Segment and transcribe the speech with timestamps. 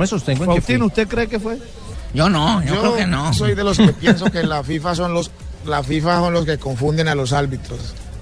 [0.00, 0.86] Me sostengo en que Faustino, fui.
[0.86, 1.58] ¿usted cree que fue?
[2.14, 3.34] Yo no, yo, creo que no.
[3.34, 5.28] soy de los que pienso que la FIFA son los
[5.66, 7.80] la FIFA son los que confunden a los árbitros.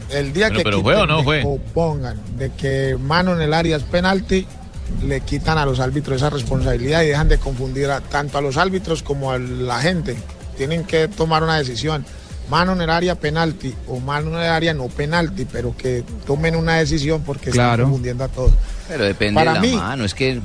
[0.08, 1.42] El día Bueno, que pero quiten fue o no de- fue.
[1.44, 4.46] o pongan de que mano en el área es penalti,
[5.06, 8.56] le quitan a los árbitros esa responsabilidad y dejan de confundir a- tanto a los
[8.56, 10.17] árbitros como a la gente.
[10.56, 12.06] Tienen que tomar una decisión.
[12.49, 16.56] Mano en el área penalti o mano en el área no penalti, pero que tomen
[16.56, 17.73] una decisión porque Claro.
[17.73, 18.52] están confundiendo a todos.
[18.88, 20.41] Pero depende Para de la mí- mano, es que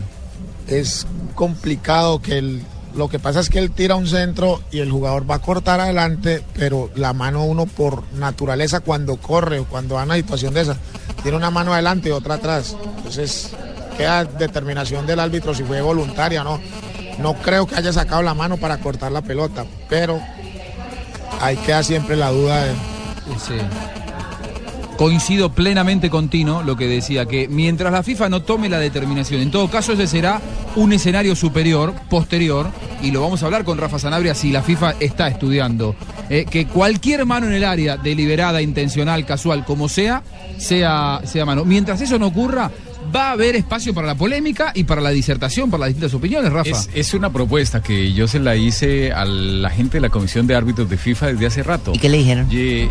[0.67, 2.61] es complicado que el,
[2.95, 5.79] lo que pasa es que él tira un centro y el jugador va a cortar
[5.79, 10.53] adelante, pero la mano uno por naturaleza cuando corre o cuando va a una situación
[10.53, 10.77] de esa,
[11.21, 12.75] tiene una mano adelante y otra atrás.
[12.97, 13.51] Entonces
[13.97, 16.59] queda determinación del árbitro si fue voluntaria o no.
[17.19, 20.19] No creo que haya sacado la mano para cortar la pelota, pero
[21.39, 22.73] ahí queda siempre la duda de...
[23.39, 23.53] Sí.
[25.01, 29.41] Coincido plenamente con Tino lo que decía, que mientras la FIFA no tome la determinación,
[29.41, 30.39] en todo caso ese será
[30.75, 32.69] un escenario superior, posterior,
[33.01, 35.95] y lo vamos a hablar con Rafa Sanabria si la FIFA está estudiando,
[36.29, 40.21] eh, que cualquier mano en el área, deliberada, intencional, casual, como sea,
[40.59, 41.65] sea, sea mano.
[41.65, 42.69] Mientras eso no ocurra,
[43.13, 46.53] va a haber espacio para la polémica y para la disertación, para las distintas opiniones,
[46.53, 46.69] Rafa.
[46.69, 50.45] Es, es una propuesta que yo se la hice a la gente de la Comisión
[50.45, 51.91] de Árbitros de FIFA desde hace rato.
[51.95, 52.47] ¿Y qué le dijeron?
[52.51, 52.87] Y,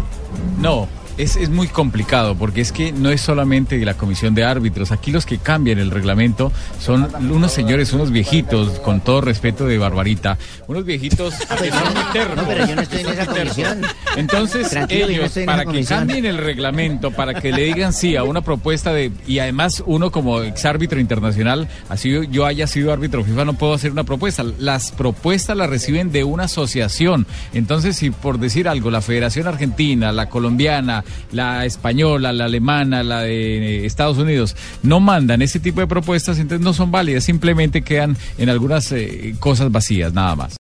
[0.61, 4.45] no, es, es muy complicado porque es que no es solamente de la Comisión de
[4.45, 4.93] Árbitros.
[4.93, 9.79] Aquí los que cambian el reglamento son unos señores, unos viejitos, con todo respeto de
[9.79, 12.37] Barbarita, unos viejitos que son muy tercos.
[12.37, 13.83] No, pero yo no estoy en esa comisión.
[14.17, 17.93] Entonces, Tranquilo, yo no ellos, en para que cambien el reglamento, para que le digan
[17.93, 19.11] sí a una propuesta de.
[19.27, 23.75] Y además, uno como exárbitro internacional, así yo, yo haya sido árbitro FIFA, no puedo
[23.75, 24.45] hacer una propuesta.
[24.59, 27.27] Las propuestas las reciben de una asociación.
[27.53, 33.21] Entonces, si por decir algo, la Federación Argentina, la colombiana, la española, la alemana, la
[33.21, 37.83] de eh, Estados Unidos, no mandan ese tipo de propuestas, entonces no son válidas, simplemente
[37.83, 40.57] quedan en algunas eh, cosas vacías, nada más.